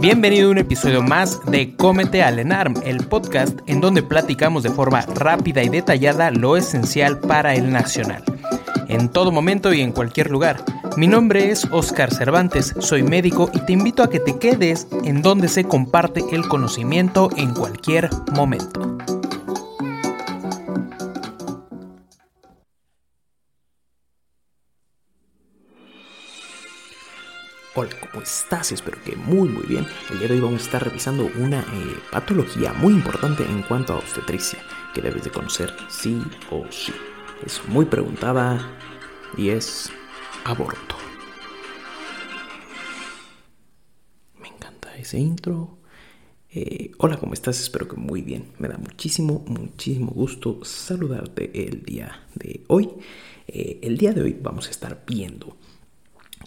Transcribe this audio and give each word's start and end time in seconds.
Bienvenido 0.00 0.48
a 0.48 0.50
un 0.50 0.58
episodio 0.58 1.02
más 1.02 1.40
de 1.46 1.74
Cómete 1.76 2.22
al 2.22 2.38
ENARM, 2.38 2.74
el 2.84 3.06
podcast 3.06 3.58
en 3.66 3.80
donde 3.80 4.02
platicamos 4.02 4.62
de 4.62 4.68
forma 4.68 5.00
rápida 5.00 5.62
y 5.62 5.70
detallada 5.70 6.30
lo 6.30 6.58
esencial 6.58 7.20
para 7.20 7.54
el 7.54 7.72
nacional. 7.72 8.22
En 8.88 9.08
todo 9.08 9.32
momento 9.32 9.72
y 9.72 9.80
en 9.80 9.92
cualquier 9.92 10.30
lugar. 10.30 10.62
Mi 10.96 11.08
nombre 11.08 11.50
es 11.50 11.66
Oscar 11.72 12.14
Cervantes, 12.14 12.72
soy 12.78 13.02
médico 13.02 13.50
y 13.52 13.58
te 13.66 13.72
invito 13.72 14.04
a 14.04 14.08
que 14.08 14.20
te 14.20 14.38
quedes 14.38 14.86
en 15.02 15.22
donde 15.22 15.48
se 15.48 15.64
comparte 15.64 16.22
el 16.30 16.46
conocimiento 16.46 17.30
en 17.36 17.52
cualquier 17.52 18.10
momento. 18.32 18.96
Hola, 27.74 27.90
¿cómo 27.98 28.22
estás? 28.22 28.70
Espero 28.70 28.98
que 29.04 29.16
muy 29.16 29.48
muy 29.48 29.66
bien. 29.66 29.84
El 30.12 30.20
día 30.20 30.28
de 30.28 30.34
hoy 30.34 30.40
vamos 30.40 30.60
a 30.60 30.64
estar 30.66 30.84
revisando 30.84 31.28
una 31.40 31.62
eh, 31.62 31.98
patología 32.12 32.72
muy 32.72 32.94
importante 32.94 33.42
en 33.42 33.62
cuanto 33.62 33.94
a 33.94 33.96
obstetricia 33.96 34.60
que 34.94 35.02
debes 35.02 35.24
de 35.24 35.30
conocer 35.30 35.74
sí 35.88 36.22
o 36.52 36.64
sí. 36.70 36.94
Es 37.44 37.60
muy 37.66 37.84
preguntada 37.84 38.64
y 39.36 39.48
es 39.48 39.92
aborto. 40.44 40.96
Me 44.40 44.48
encanta 44.48 44.94
ese 44.96 45.18
intro. 45.18 45.78
Eh, 46.50 46.92
hola, 46.98 47.16
¿cómo 47.16 47.32
estás? 47.32 47.60
Espero 47.60 47.88
que 47.88 47.96
muy 47.96 48.22
bien. 48.22 48.52
Me 48.58 48.68
da 48.68 48.76
muchísimo, 48.76 49.44
muchísimo 49.48 50.12
gusto 50.12 50.64
saludarte 50.64 51.50
el 51.66 51.82
día 51.82 52.26
de 52.34 52.62
hoy. 52.68 52.90
Eh, 53.48 53.80
el 53.82 53.96
día 53.96 54.12
de 54.12 54.22
hoy 54.22 54.38
vamos 54.40 54.68
a 54.68 54.70
estar 54.70 55.02
viendo 55.06 55.56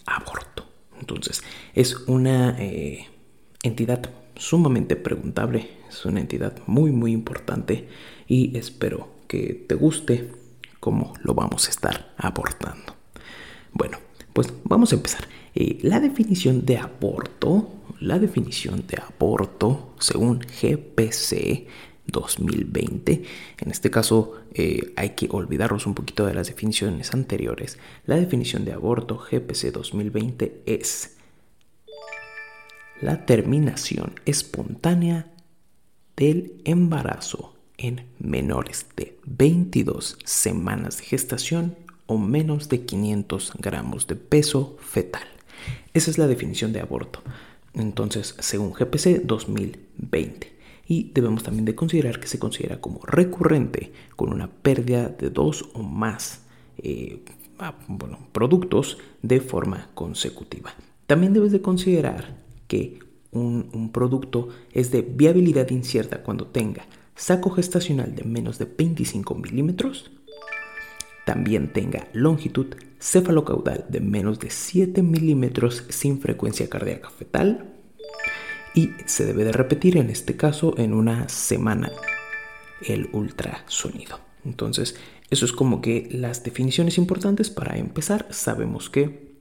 aborto. 0.06 0.66
Entonces, 1.00 1.44
es 1.74 1.96
una 2.07 2.56
eh, 2.59 3.07
entidad 3.63 4.09
sumamente 4.36 4.96
preguntable, 4.96 5.69
es 5.90 6.06
una 6.06 6.19
entidad 6.19 6.59
muy, 6.68 6.91
muy 6.91 7.12
importante 7.12 7.90
y 8.28 8.56
espero 8.57 9.09
que 9.28 9.66
te 9.68 9.75
guste 9.75 10.31
cómo 10.80 11.13
lo 11.22 11.34
vamos 11.34 11.68
a 11.68 11.72
estar 11.72 12.13
abordando. 12.18 12.97
Bueno, 13.78 14.00
pues 14.34 14.52
vamos 14.64 14.92
a 14.92 14.96
empezar. 14.96 15.28
Eh, 15.54 15.78
la 15.84 16.00
definición 16.00 16.66
de 16.66 16.78
aborto, 16.78 17.70
la 18.00 18.18
definición 18.18 18.86
de 18.88 18.98
aborto 18.98 19.94
según 20.00 20.40
GPC 20.40 21.68
2020. 22.08 23.24
En 23.60 23.72
este 23.72 23.92
caso 23.92 24.34
eh, 24.56 24.94
hay 24.96 25.12
que 25.12 25.28
olvidarnos 25.30 25.86
un 25.86 25.94
poquito 25.94 26.26
de 26.26 26.34
las 26.34 26.48
definiciones 26.48 27.14
anteriores. 27.14 27.78
La 28.08 28.16
definición 28.16 28.66
de 28.66 28.74
aborto 28.74 29.20
GPC 29.20 29.72
2020 29.72 30.64
es 30.66 31.18
la 33.00 33.28
terminación 33.28 34.20
espontánea 34.26 35.32
del 36.16 36.62
embarazo 36.66 37.54
en 37.78 38.08
menores 38.18 38.88
de 38.96 39.20
22 39.26 40.18
semanas 40.26 40.98
de 40.98 41.04
gestación 41.04 41.76
o 42.07 42.18
menos 42.18 42.69
de 42.69 42.85
500 42.85 43.53
gramos 43.59 44.07
de 44.07 44.16
peso 44.16 44.78
fetal. 44.79 45.28
Esa 45.94 46.12
es 46.12 46.18
la 46.18 46.28
definición 46.28 46.73
de 46.73 46.81
aborto. 46.81 47.22
Entonces, 47.73 48.35
según 48.40 48.73
GPC 48.73 49.23
2020 49.23 50.57
y 50.88 51.12
debemos 51.13 51.44
también 51.44 51.66
de 51.66 51.75
considerar 51.75 52.19
que 52.19 52.28
se 52.28 52.40
considera 52.40 52.79
como 52.79 53.01
recurrente 53.06 53.91
con 54.16 54.31
una 54.31 54.50
pérdida 54.50 55.09
de 55.09 55.29
dos 55.29 55.69
o 55.73 55.84
más 55.84 56.41
eh, 56.78 57.23
ah, 57.59 57.75
productos 58.31 58.97
de 59.22 59.41
forma 59.41 59.89
consecutiva. 59.94 60.74
También 61.06 61.34
debes 61.34 61.51
de 61.51 61.62
considerar 61.62 62.38
que 62.68 63.00
un, 63.31 63.69
un 63.74 63.91
producto 63.91 64.50
es 64.72 64.91
de 64.91 65.01
viabilidad 65.01 65.69
incierta 65.69 66.24
cuando 66.24 66.47
tenga 66.47 66.85
saco 67.16 67.50
gestacional 67.50 68.16
de 68.16 68.24
menos 68.24 68.57
de 68.57 68.66
25 68.66 69.35
milímetros, 69.35 70.12
también 71.28 71.74
tenga 71.74 72.08
longitud 72.14 72.68
cefalocaudal 73.02 73.86
de 73.90 74.00
menos 74.00 74.40
de 74.40 74.50
7 74.50 75.04
milímetros 75.04 75.84
sin 75.90 76.22
frecuencia 76.22 76.70
cardíaca 76.70 77.10
fetal, 77.10 77.74
y 78.74 78.92
se 79.08 79.26
debe 79.26 79.44
de 79.44 79.52
repetir 79.52 79.98
en 79.98 80.10
este 80.10 80.38
caso 80.38 80.74
en 80.78 80.94
una 80.94 81.28
semana 81.28 81.92
el 82.82 83.10
ultrasonido. 83.12 84.22
Entonces, 84.46 84.96
eso 85.30 85.44
es 85.44 85.51
como 85.51 85.81
que 85.81 86.07
las 86.12 86.46
definiciones 86.46 86.98
importantes 86.98 87.50
para 87.50 87.78
empezar. 87.78 88.28
Sabemos 88.30 88.90
que 88.90 89.34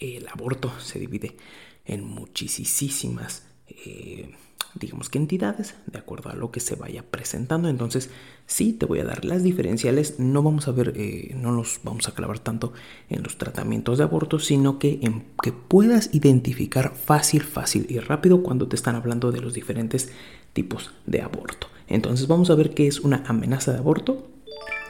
el 0.00 0.26
aborto 0.26 0.72
se 0.80 0.98
divide 0.98 1.36
en 1.84 2.02
muchísimas 2.04 3.46
eh, 3.68 4.34
digamos 4.74 5.10
que 5.10 5.18
entidades, 5.18 5.74
de 5.86 5.98
acuerdo 5.98 6.30
a 6.30 6.34
lo 6.34 6.50
que 6.50 6.60
se 6.60 6.76
vaya 6.76 7.02
presentando. 7.02 7.68
Entonces, 7.68 8.10
sí, 8.46 8.72
te 8.72 8.86
voy 8.86 9.00
a 9.00 9.04
dar 9.04 9.24
las 9.24 9.42
diferenciales. 9.42 10.20
No 10.20 10.42
vamos 10.42 10.68
a 10.68 10.72
ver, 10.72 10.92
eh, 10.96 11.34
no 11.36 11.52
nos 11.52 11.80
vamos 11.82 12.08
a 12.08 12.14
clavar 12.14 12.38
tanto 12.38 12.72
en 13.08 13.22
los 13.22 13.36
tratamientos 13.36 13.98
de 13.98 14.04
aborto, 14.04 14.38
sino 14.38 14.78
que 14.78 15.00
en 15.02 15.24
que 15.42 15.52
puedas 15.52 16.10
identificar 16.12 16.94
fácil, 16.94 17.42
fácil 17.42 17.86
y 17.88 17.98
rápido 17.98 18.42
cuando 18.42 18.68
te 18.68 18.76
están 18.76 18.94
hablando 18.94 19.32
de 19.32 19.40
los 19.40 19.54
diferentes 19.54 20.12
tipos 20.52 20.92
de 21.06 21.22
aborto. 21.22 21.66
Entonces, 21.88 22.28
vamos 22.28 22.50
a 22.50 22.54
ver 22.54 22.72
qué 22.72 22.86
es 22.86 23.00
una 23.00 23.24
amenaza 23.26 23.72
de 23.72 23.78
aborto, 23.78 24.28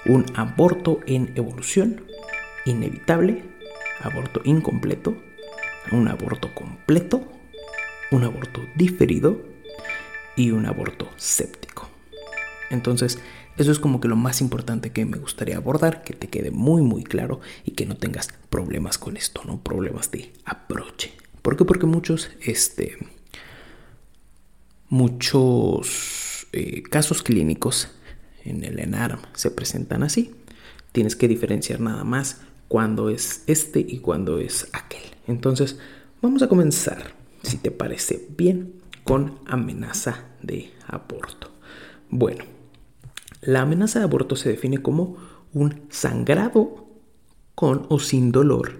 un 0.04 0.26
aborto 0.34 1.00
en 1.06 1.32
evolución, 1.36 2.02
inevitable, 2.66 3.44
aborto 4.02 4.40
incompleto, 4.44 5.14
un 5.92 6.08
aborto 6.08 6.54
completo, 6.54 7.22
un 8.10 8.24
aborto 8.24 8.60
diferido 8.74 9.49
y 10.40 10.52
un 10.52 10.64
aborto 10.64 11.06
séptico. 11.16 11.90
Entonces, 12.70 13.18
eso 13.58 13.70
es 13.72 13.78
como 13.78 14.00
que 14.00 14.08
lo 14.08 14.16
más 14.16 14.40
importante 14.40 14.90
que 14.90 15.04
me 15.04 15.18
gustaría 15.18 15.58
abordar, 15.58 16.02
que 16.02 16.14
te 16.14 16.28
quede 16.28 16.50
muy 16.50 16.80
muy 16.80 17.04
claro 17.04 17.40
y 17.64 17.72
que 17.72 17.84
no 17.84 17.96
tengas 17.96 18.28
problemas 18.48 18.96
con 18.96 19.18
esto, 19.18 19.42
no 19.44 19.62
problemas 19.62 20.10
de 20.10 20.32
aproche. 20.46 21.12
¿Por 21.42 21.58
qué? 21.58 21.66
Porque 21.66 21.84
muchos, 21.84 22.30
este, 22.40 22.96
muchos 24.88 26.46
eh, 26.52 26.82
casos 26.84 27.22
clínicos 27.22 27.88
en 28.42 28.64
el 28.64 28.78
ENARM 28.78 29.20
se 29.34 29.50
presentan 29.50 30.02
así. 30.02 30.34
Tienes 30.92 31.16
que 31.16 31.28
diferenciar 31.28 31.80
nada 31.80 32.04
más 32.04 32.40
cuando 32.68 33.10
es 33.10 33.44
este 33.46 33.80
y 33.80 33.98
cuando 33.98 34.38
es 34.38 34.68
aquel. 34.72 35.02
Entonces, 35.26 35.78
vamos 36.22 36.40
a 36.42 36.48
comenzar, 36.48 37.14
si 37.42 37.58
te 37.58 37.70
parece 37.70 38.26
bien, 38.36 38.79
con 39.10 39.40
amenaza 39.44 40.22
de 40.40 40.70
aborto. 40.86 41.50
Bueno, 42.10 42.44
la 43.40 43.62
amenaza 43.62 43.98
de 43.98 44.04
aborto 44.04 44.36
se 44.36 44.50
define 44.50 44.78
como 44.78 45.16
un 45.52 45.82
sangrado 45.88 46.86
con 47.56 47.86
o 47.88 47.98
sin 47.98 48.30
dolor, 48.30 48.74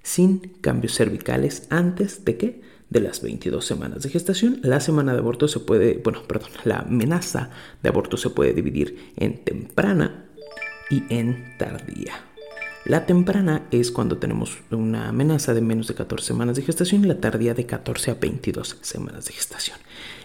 sin 0.00 0.38
cambios 0.60 0.94
cervicales 0.94 1.66
antes 1.70 2.24
de 2.24 2.36
que 2.36 2.62
de 2.88 3.00
las 3.00 3.20
22 3.20 3.66
semanas 3.66 4.04
de 4.04 4.10
gestación. 4.10 4.60
La 4.62 4.78
semana 4.78 5.12
de 5.12 5.18
aborto 5.18 5.48
se 5.48 5.58
puede, 5.58 6.00
bueno, 6.04 6.22
perdón, 6.28 6.50
la 6.62 6.78
amenaza 6.78 7.50
de 7.82 7.88
aborto 7.88 8.16
se 8.16 8.30
puede 8.30 8.52
dividir 8.52 9.12
en 9.16 9.42
temprana 9.42 10.26
y 10.88 11.02
en 11.12 11.58
tardía. 11.58 12.33
La 12.84 13.06
temprana 13.06 13.66
es 13.70 13.90
cuando 13.90 14.18
tenemos 14.18 14.58
una 14.70 15.08
amenaza 15.08 15.54
de 15.54 15.62
menos 15.62 15.88
de 15.88 15.94
14 15.94 16.26
semanas 16.26 16.56
de 16.56 16.62
gestación 16.62 17.02
y 17.02 17.08
la 17.08 17.18
tardía 17.18 17.54
de 17.54 17.64
14 17.64 18.10
a 18.10 18.14
22 18.14 18.76
semanas 18.82 19.24
de 19.24 19.32
gestación. 19.32 19.78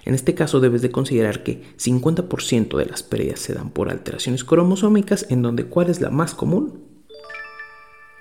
En 0.03 0.13
este 0.13 0.35
caso 0.35 0.59
debes 0.59 0.81
de 0.81 0.91
considerar 0.91 1.44
que 1.44 1.63
50% 1.77 2.77
de 2.77 2.85
las 2.85 3.01
pérdidas 3.01 3.39
se 3.39 3.53
dan 3.53 3.69
por 3.69 3.89
alteraciones 3.89 4.44
cromosómicas, 4.44 5.25
en 5.29 5.41
donde 5.41 5.67
¿cuál 5.67 5.89
es 5.89 6.01
la 6.01 6.09
más 6.09 6.33
común? 6.33 6.83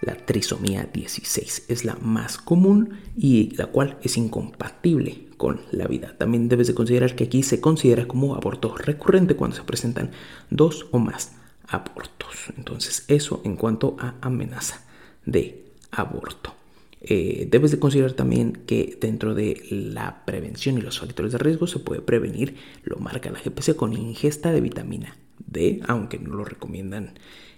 La 0.03 0.15
trisomía 0.15 0.89
16 0.93 1.65
es 1.67 1.85
la 1.85 1.97
más 1.97 2.39
común 2.39 2.91
y 3.17 3.57
la 3.57 3.67
cual 3.67 3.99
es 4.03 4.17
incompatible 4.17 5.31
con 5.37 5.63
la 5.73 5.89
vida. 5.89 6.15
También 6.17 6.49
debes 6.49 6.69
de 6.69 6.75
considerar 6.75 7.17
que 7.17 7.25
aquí 7.25 7.43
se 7.43 7.61
considera 7.61 8.07
como 8.07 8.37
aborto 8.37 8.77
recurrente 8.77 9.35
cuando 9.35 9.57
se 9.57 9.65
presentan 9.65 10.13
dos 10.49 10.87
o 10.93 11.01
más 11.01 11.38
abortos. 11.69 12.53
Entonces, 12.57 13.05
eso 13.09 13.41
en 13.45 13.57
cuanto 13.57 13.97
a 13.99 14.15
amenaza 14.21 14.85
de 15.25 15.65
aborto. 15.91 16.55
Eh, 17.01 17.47
debes 17.51 17.71
de 17.71 17.79
considerar 17.79 18.13
también 18.13 18.65
que 18.67 18.99
dentro 19.01 19.35
de 19.35 19.63
la 19.71 20.25
prevención 20.25 20.79
y 20.79 20.81
los 20.81 20.99
factores 20.99 21.33
de 21.33 21.39
riesgo 21.39 21.67
se 21.67 21.79
puede 21.79 22.01
prevenir, 22.01 22.57
lo 22.83 22.97
marca 22.97 23.31
la 23.31 23.41
GPC, 23.41 23.77
con 23.77 23.93
ingesta 23.93 24.51
de 24.51 24.61
vitamina 24.61 25.17
D, 25.47 25.81
aunque 25.87 26.19
no 26.19 26.35
lo 26.35 26.45
recomiendan 26.45 27.15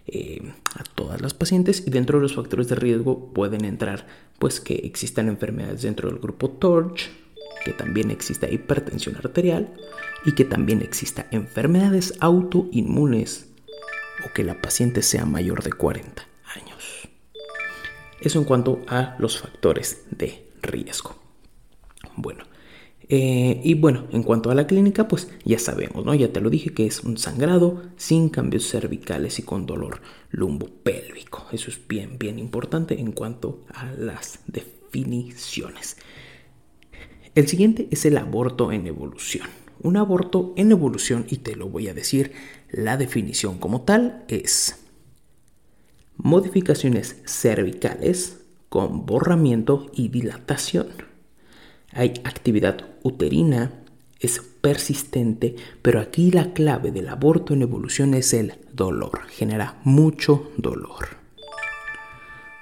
eh, 0.07 0.53
a 0.75 0.85
todas 0.85 1.21
las 1.23 1.33
pacientes. 1.33 1.85
Y 1.87 1.91
dentro 1.91 2.19
de 2.19 2.23
los 2.23 2.35
factores 2.35 2.69
de 2.69 2.75
riesgo 2.75 3.33
pueden 3.33 3.65
entrar 3.65 4.07
pues 4.39 4.61
que 4.61 4.75
existan 4.75 5.29
enfermedades 5.29 5.83
dentro 5.83 6.11
del 6.11 6.19
grupo 6.19 6.51
TORCH, 6.51 7.09
que 7.65 7.73
también 7.73 8.11
exista 8.11 8.51
hipertensión 8.51 9.17
arterial 9.17 9.73
y 10.25 10.33
que 10.33 10.45
también 10.45 10.83
exista 10.83 11.27
enfermedades 11.31 12.15
autoinmunes 12.21 13.50
o 14.25 14.33
que 14.33 14.45
la 14.45 14.61
paciente 14.61 15.03
sea 15.03 15.25
mayor 15.25 15.63
de 15.63 15.73
40 15.73 16.27
años. 16.57 17.09
Eso 18.21 18.39
en 18.39 18.45
cuanto 18.45 18.83
a 18.89 19.17
los 19.19 19.39
factores 19.39 20.05
de 20.11 20.49
riesgo. 20.63 21.17
Bueno, 22.17 22.45
eh, 23.13 23.61
y 23.65 23.75
bueno, 23.75 24.07
en 24.13 24.23
cuanto 24.23 24.53
a 24.53 24.55
la 24.55 24.69
clínica, 24.69 25.09
pues 25.09 25.29
ya 25.45 25.59
sabemos, 25.59 26.05
¿no? 26.05 26.15
Ya 26.15 26.33
te 26.33 26.41
lo 26.41 26.49
dije 26.49 26.73
que 26.73 26.87
es 26.87 27.01
un 27.01 27.19
sangrado 27.19 27.83
sin 27.97 28.29
cambios 28.29 28.69
cervicales 28.69 29.41
y 29.41 29.43
con 29.43 29.67
dolor 29.67 30.01
lumbopélvico. 30.31 31.45
Eso 31.51 31.71
es 31.71 31.81
bien, 31.89 32.19
bien 32.19 32.39
importante 32.39 33.01
en 33.01 33.11
cuanto 33.11 33.65
a 33.75 33.91
las 33.91 34.39
definiciones. 34.47 35.97
El 37.35 37.49
siguiente 37.49 37.89
es 37.91 38.05
el 38.05 38.17
aborto 38.17 38.71
en 38.71 38.87
evolución. 38.87 39.49
Un 39.83 39.97
aborto 39.97 40.53
en 40.57 40.71
evolución, 40.71 41.27
y 41.29 41.39
te 41.39 41.57
lo 41.57 41.69
voy 41.69 41.89
a 41.89 41.95
decir, 41.95 42.31
la 42.73 42.97
definición 42.97 43.59
como 43.59 43.83
tal 43.83 44.25
es 44.29 44.77
modificaciones 46.17 47.17
cervicales 47.25 48.41
con 48.69 49.07
borramiento 49.07 49.91
y 49.93 50.09
dilatación. 50.09 50.89
Hay 51.93 52.21
actividad 52.25 52.87
uterina, 53.03 53.73
es 54.21 54.41
persistente, 54.61 55.57
pero 55.83 56.01
aquí 56.01 56.31
la 56.31 56.53
clave 56.53 56.93
del 56.93 57.09
aborto 57.09 57.55
en 57.55 57.63
evolución 57.63 58.15
es 58.15 58.33
el 58.35 58.55
dolor, 58.73 59.23
genera 59.31 59.81
mucho 59.83 60.53
dolor. 60.57 61.09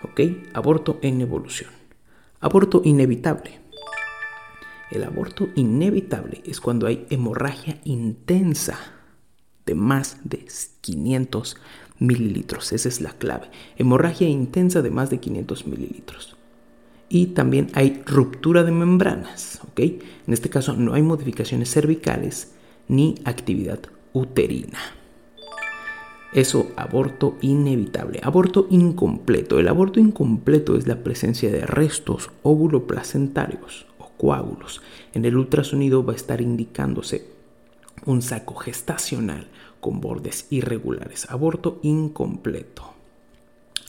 ¿Ok? 0.03 0.21
Aborto 0.55 0.99
en 1.03 1.21
evolución. 1.21 1.71
Aborto 2.41 2.81
inevitable. 2.85 3.59
El 4.91 5.05
aborto 5.05 5.49
inevitable 5.57 6.41
es 6.47 6.61
cuando 6.61 6.87
hay 6.87 7.07
hemorragia 7.11 7.81
intensa 7.85 8.98
de 9.69 9.75
más 9.75 10.17
de 10.25 10.47
500 10.81 11.57
mililitros. 11.99 12.73
Esa 12.73 12.89
es 12.89 13.03
la 13.03 13.13
clave. 13.13 13.51
Hemorragia 13.77 14.27
intensa 14.27 14.81
de 14.81 14.91
más 14.91 15.11
de 15.11 15.21
500 15.21 15.67
mililitros. 15.67 16.37
Y 17.11 17.27
también 17.29 17.69
hay 17.75 18.03
ruptura 18.07 18.65
de 18.65 18.73
membranas. 18.73 19.61
¿ok? 19.69 19.81
En 19.81 20.33
este 20.33 20.49
caso 20.49 20.75
no 20.75 20.95
hay 20.95 21.03
modificaciones 21.03 21.71
cervicales 21.71 22.53
ni 22.89 23.17
actividad 23.25 23.81
uterina. 24.15 24.79
Eso, 26.33 26.71
aborto 26.77 27.37
inevitable. 27.43 28.21
Aborto 28.23 28.67
incompleto. 28.71 29.59
El 29.59 29.69
aborto 29.69 30.01
incompleto 30.01 30.77
es 30.77 30.87
la 30.87 31.03
presencia 31.03 31.51
de 31.51 31.67
restos 31.67 32.31
óvulo-placentarios 32.43 33.87
o 33.99 34.09
coágulos. 34.17 34.81
En 35.13 35.27
el 35.27 35.37
ultrasonido 35.37 36.05
va 36.05 36.15
a 36.15 36.17
estar 36.17 36.41
indicándose 36.41 37.39
un 38.05 38.23
saco 38.23 38.55
gestacional 38.55 39.47
con 39.81 40.01
bordes 40.01 40.47
irregulares. 40.51 41.31
Aborto 41.31 41.79
incompleto. 41.83 42.95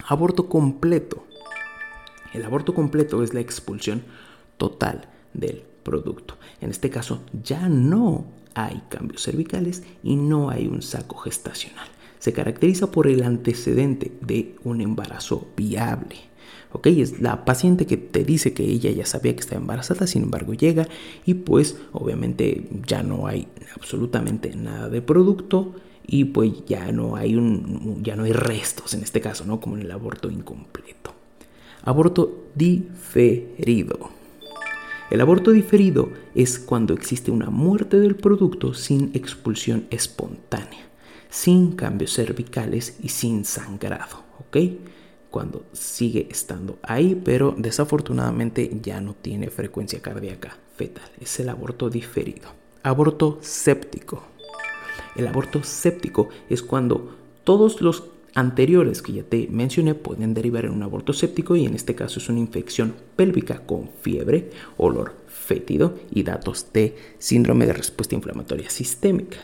Aborto 0.07 0.47
completo. 0.47 1.23
El 2.33 2.45
aborto 2.45 2.73
completo 2.73 3.23
es 3.23 3.33
la 3.33 3.39
expulsión 3.39 4.03
total 4.57 5.09
del 5.33 5.63
producto. 5.83 6.37
En 6.61 6.69
este 6.69 6.89
caso 6.89 7.21
ya 7.43 7.69
no 7.69 8.25
hay 8.53 8.81
cambios 8.89 9.23
cervicales 9.23 9.83
y 10.03 10.15
no 10.15 10.49
hay 10.49 10.67
un 10.67 10.81
saco 10.81 11.17
gestacional. 11.17 11.87
Se 12.19 12.33
caracteriza 12.33 12.91
por 12.91 13.07
el 13.07 13.23
antecedente 13.23 14.11
de 14.21 14.55
un 14.63 14.81
embarazo 14.81 15.47
viable. 15.55 16.17
¿ok? 16.71 16.87
Es 16.87 17.21
la 17.21 17.45
paciente 17.45 17.85
que 17.85 17.97
te 17.97 18.23
dice 18.23 18.53
que 18.53 18.63
ella 18.63 18.91
ya 18.91 19.05
sabía 19.05 19.33
que 19.33 19.39
estaba 19.39 19.61
embarazada, 19.61 20.07
sin 20.07 20.23
embargo 20.23 20.53
llega 20.53 20.87
y 21.25 21.35
pues 21.35 21.77
obviamente 21.93 22.67
ya 22.85 23.03
no 23.03 23.27
hay 23.27 23.47
absolutamente 23.75 24.55
nada 24.55 24.89
de 24.89 25.01
producto 25.01 25.73
y 26.11 26.25
pues 26.25 26.65
ya 26.65 26.91
no 26.91 27.15
hay 27.15 27.35
un 27.35 28.01
ya 28.03 28.15
no 28.15 28.23
hay 28.23 28.31
restos 28.31 28.93
en 28.95 29.03
este 29.03 29.21
caso, 29.21 29.45
¿no? 29.45 29.59
Como 29.59 29.75
en 29.75 29.83
el 29.83 29.91
aborto 29.91 30.31
incompleto. 30.31 31.13
Aborto 31.83 32.47
diferido. 32.55 34.09
El 35.11 35.21
aborto 35.21 35.51
diferido 35.51 36.09
es 36.35 36.57
cuando 36.59 36.93
existe 36.93 37.31
una 37.31 37.49
muerte 37.49 37.99
del 37.99 38.15
producto 38.15 38.73
sin 38.73 39.11
expulsión 39.13 39.85
espontánea, 39.89 40.87
sin 41.29 41.73
cambios 41.73 42.13
cervicales 42.13 42.97
y 43.01 43.09
sin 43.09 43.45
sangrado, 43.45 44.23
¿ok? 44.39 44.57
cuando 45.29 45.63
sigue 45.73 46.27
estando 46.31 46.79
ahí, 46.81 47.19
pero 47.23 47.53
desafortunadamente 47.55 48.79
ya 48.81 48.99
no 48.99 49.13
tiene 49.13 49.51
frecuencia 49.51 50.01
cardíaca 50.01 50.57
fetal. 50.75 51.07
Es 51.21 51.39
el 51.39 51.49
aborto 51.49 51.89
diferido. 51.89 52.49
Aborto 52.81 53.37
séptico. 53.41 54.23
El 55.19 55.27
aborto 55.27 55.63
séptico 55.63 56.29
es 56.49 56.63
cuando 56.63 57.13
todos 57.43 57.81
los 57.81 58.05
anteriores 58.35 59.01
que 59.01 59.11
ya 59.11 59.23
te 59.23 59.49
mencioné 59.51 59.93
pueden 59.93 60.33
derivar 60.33 60.63
en 60.63 60.71
un 60.71 60.81
aborto 60.81 61.11
séptico 61.11 61.57
y 61.57 61.65
en 61.65 61.75
este 61.75 61.93
caso 61.93 62.19
es 62.19 62.29
una 62.29 62.39
infección 62.39 62.95
pélvica 63.17 63.65
con 63.65 63.89
fiebre, 64.01 64.49
olor 64.77 65.15
fétido 65.27 65.99
y 66.09 66.23
datos 66.23 66.67
de 66.71 66.95
síndrome 67.17 67.65
de 67.65 67.73
respuesta 67.73 68.15
inflamatoria 68.15 68.69
sistémica. 68.69 69.39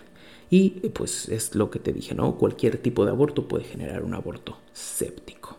Y 0.50 0.70
pues 0.94 1.27
es 1.27 1.55
lo 1.55 1.70
que 1.70 1.79
te 1.79 1.91
dije, 1.91 2.15
¿no? 2.15 2.38
Cualquier 2.38 2.77
tipo 2.77 3.03
de 3.03 3.12
aborto 3.12 3.50
puede 3.50 3.65
generar 3.65 4.05
un 4.05 4.13
aborto 4.13 4.58
séptico. 4.72 5.58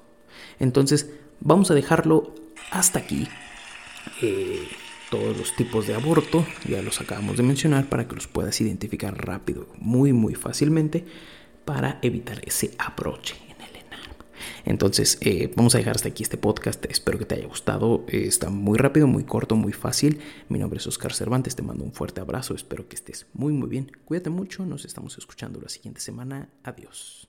Entonces, 0.59 1.11
vamos 1.41 1.71
a 1.71 1.75
dejarlo 1.75 2.33
hasta 2.71 3.01
aquí. 3.01 3.29
Eh, 4.23 4.67
todos 5.17 5.37
los 5.37 5.57
tipos 5.57 5.87
de 5.87 5.95
aborto, 5.95 6.45
ya 6.69 6.83
los 6.83 7.01
acabamos 7.01 7.39
de 7.39 7.43
mencionar 7.43 7.89
para 7.89 8.07
que 8.07 8.15
los 8.15 8.27
puedas 8.27 8.61
identificar 8.61 9.17
rápido, 9.27 9.67
muy, 9.79 10.13
muy 10.13 10.35
fácilmente, 10.35 11.07
para 11.65 11.99
evitar 12.03 12.43
ese 12.47 12.73
aproche 12.79 13.35
en 13.49 13.63
el. 13.63 13.67
Entonces, 14.67 15.19
eh, 15.23 15.51
vamos 15.57 15.75
a 15.75 15.79
dejar 15.79 15.97
hasta 15.97 16.09
aquí 16.09 16.23
este 16.23 16.37
podcast. 16.37 16.85
Espero 16.87 17.19
que 17.19 17.25
te 17.25 17.37
haya 17.37 17.47
gustado. 17.47 18.05
Eh, 18.09 18.25
está 18.27 18.51
muy 18.51 18.77
rápido, 18.77 19.07
muy 19.07 19.25
corto, 19.25 19.57
muy 19.57 19.73
fácil. 19.73 20.21
Mi 20.49 20.59
nombre 20.59 20.79
es 20.79 20.87
Oscar 20.87 21.15
Cervantes. 21.15 21.57
Te 21.57 21.63
mando 21.63 21.83
un 21.85 21.93
fuerte 21.93 22.21
abrazo. 22.21 22.55
Espero 22.55 22.87
que 22.87 22.97
estés 22.97 23.27
muy, 23.33 23.53
muy 23.55 23.69
bien. 23.69 23.91
Cuídate 24.05 24.29
mucho. 24.29 24.67
Nos 24.67 24.85
estamos 24.85 25.17
escuchando 25.17 25.61
la 25.61 25.69
siguiente 25.69 26.01
semana. 26.01 26.51
Adiós. 26.63 27.29